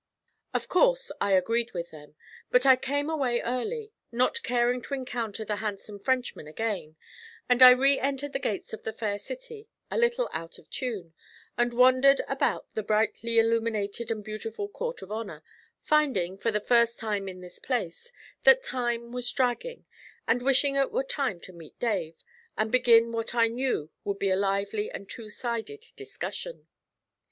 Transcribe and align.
Of 0.51 0.67
course 0.67 1.11
I 1.21 1.33
agreed 1.33 1.73
with 1.73 1.91
them; 1.91 2.15
but 2.49 2.65
I 2.65 2.75
came 2.75 3.07
away 3.07 3.39
early, 3.41 3.93
not 4.11 4.41
caring 4.41 4.81
to 4.81 4.95
encounter 4.95 5.45
the 5.45 5.57
handsome 5.57 5.99
Frenchman 5.99 6.47
again, 6.47 6.95
and 7.47 7.61
I 7.61 7.69
re 7.69 7.99
entered 7.99 8.33
the 8.33 8.39
gates 8.39 8.73
of 8.73 8.81
the 8.81 8.93
Fair 8.93 9.19
City 9.19 9.67
a 9.91 9.99
little 9.99 10.27
out 10.33 10.57
of 10.57 10.71
tune, 10.71 11.13
and 11.55 11.71
wandered 11.71 12.19
about 12.27 12.73
the 12.73 12.81
brightly 12.81 13.37
illuminated 13.37 14.09
and 14.09 14.23
beautiful 14.23 14.67
Court 14.67 15.03
of 15.03 15.11
Honour, 15.11 15.43
finding, 15.83 16.35
for 16.35 16.49
the 16.49 16.59
first 16.59 16.97
time 16.97 17.27
in 17.27 17.41
this 17.41 17.59
place, 17.59 18.11
that 18.43 18.63
time 18.63 19.11
was 19.11 19.31
dragging, 19.31 19.85
and 20.27 20.41
wishing 20.41 20.75
it 20.75 20.91
were 20.91 21.03
time 21.03 21.39
to 21.41 21.53
meet 21.53 21.77
Dave, 21.77 22.15
and 22.57 22.71
begin 22.71 23.11
what 23.11 23.35
I 23.35 23.49
knew 23.49 23.91
would 24.03 24.17
be 24.17 24.31
a 24.31 24.35
lively 24.35 24.89
and 24.89 25.07
two 25.07 25.29
sided 25.29 25.85
discussion. 25.95 26.65